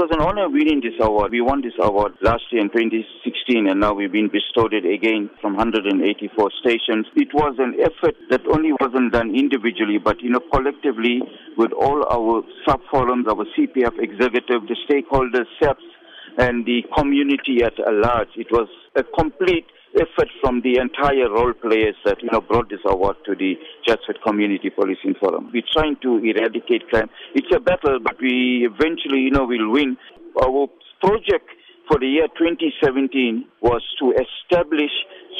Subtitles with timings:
[0.00, 1.30] It was an honor winning this award.
[1.30, 5.28] We won this award last year in 2016 and now we've been bestowed it again
[5.42, 5.92] from 184
[6.58, 7.04] stations.
[7.16, 11.20] It was an effort that only wasn't done individually but you know collectively
[11.58, 15.84] with all our sub forums, our CPF executive, the stakeholders, SAPS
[16.38, 18.32] and the community at large.
[18.36, 22.80] It was a complete effort from the entire role players that you know brought this
[22.86, 23.54] award to the
[23.86, 25.50] Chatsworth Community Policing Forum.
[25.52, 27.10] We're trying to eradicate crime.
[27.34, 29.96] It's a battle, but we eventually you know will win.
[30.40, 30.68] Our
[31.00, 31.50] project
[31.90, 34.92] for the year 2017 was to establish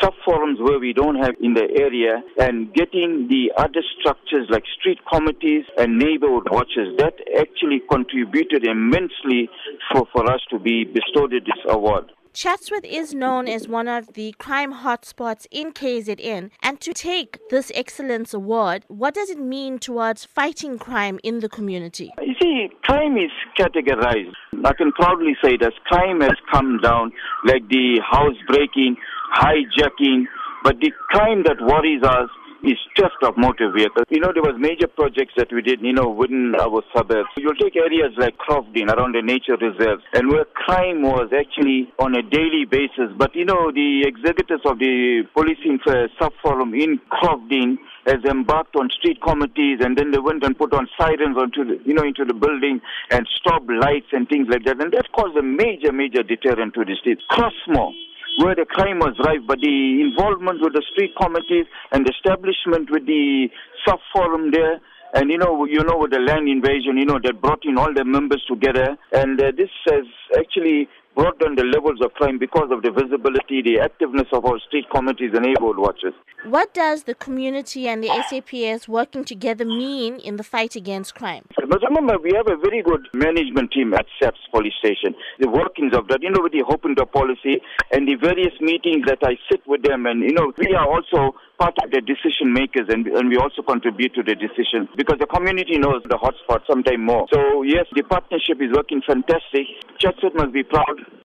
[0.00, 4.62] sub forums where we don't have in the area and getting the other structures like
[4.78, 9.50] street committees and neighborhood watches that actually contributed immensely
[9.92, 12.04] for, for us to be bestowed this award.
[12.32, 17.72] Chatsworth is known as one of the crime hotspots in KZN, and to take this
[17.74, 22.12] excellence award, what does it mean towards fighting crime in the community?
[22.20, 24.34] You see, crime is categorized.
[24.64, 27.12] I can proudly say that crime has come down,
[27.44, 28.96] like the housebreaking,
[29.34, 30.24] hijacking,
[30.62, 32.28] but the crime that worries us
[32.64, 34.06] is theft of motor vehicles.
[34.08, 37.28] You know, there was major projects that we did, you know, within our suburbs.
[37.36, 42.14] You'll take areas like Croftdene around the nature reserves and where crime was actually on
[42.16, 43.14] a daily basis.
[43.16, 48.74] But, you know, the executives of the policing uh, sub forum in Croftdene has embarked
[48.76, 52.02] on street committees and then they went and put on sirens onto the, you know,
[52.02, 54.80] into the building and stop lights and things like that.
[54.80, 57.22] And that caused a major, major deterrent to the streets.
[57.30, 57.92] Crossmoor
[58.38, 62.90] where the crime was rife, but the involvement with the street committees and the establishment
[62.90, 63.48] with the
[63.86, 64.80] sub forum there,
[65.14, 67.92] and you know, you know, with the land invasion, you know, that brought in all
[67.94, 70.04] the members together, and uh, this has
[70.36, 74.58] actually brought down the levels of crime because of the visibility, the activeness of our
[74.68, 76.14] street committees and neighborhood watches.
[76.46, 81.44] What does the community and the SAPS working together mean in the fight against crime?
[81.68, 85.12] But remember, we have a very good management team at SAPS police station.
[85.40, 87.60] The workings of that, you know, with the Hope the policy
[87.90, 91.34] and the various meetings that I sit with them, and you know, we are also
[91.58, 95.26] part of the decision makers and, and we also contribute to the decisions because the
[95.26, 97.26] community knows the hotspot sometime more.
[97.32, 99.66] So yes, the partnership is working fantastic.
[99.98, 101.18] Chatsworth must be proud